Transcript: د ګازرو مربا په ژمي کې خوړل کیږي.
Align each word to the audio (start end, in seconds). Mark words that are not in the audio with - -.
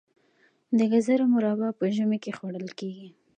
د 0.77 0.79
ګازرو 0.91 1.25
مربا 1.33 1.69
په 1.79 1.85
ژمي 1.95 2.17
کې 2.23 2.35
خوړل 2.37 2.69
کیږي. 2.79 3.09